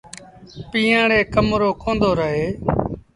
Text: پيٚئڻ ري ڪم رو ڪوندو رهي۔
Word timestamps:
پيٚئڻ 0.69 1.05
ري 1.11 1.19
ڪم 1.33 1.47
رو 1.61 1.69
ڪوندو 1.83 2.09
رهي۔ 2.19 2.47